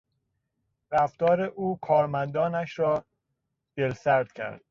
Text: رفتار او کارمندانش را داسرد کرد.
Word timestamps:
رفتار 0.91 1.41
او 1.41 1.79
کارمندانش 1.79 2.79
را 2.79 3.05
داسرد 3.77 4.31
کرد. 4.31 4.59